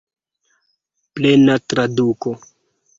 [1.19, 2.39] Plena traduko.